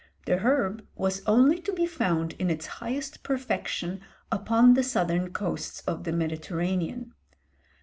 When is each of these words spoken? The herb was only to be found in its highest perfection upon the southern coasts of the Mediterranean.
The 0.25 0.37
herb 0.37 0.83
was 0.95 1.21
only 1.27 1.61
to 1.61 1.71
be 1.71 1.85
found 1.85 2.33
in 2.39 2.49
its 2.49 2.65
highest 2.65 3.21
perfection 3.21 4.01
upon 4.31 4.73
the 4.73 4.81
southern 4.81 5.31
coasts 5.31 5.81
of 5.81 6.05
the 6.05 6.11
Mediterranean. 6.11 7.13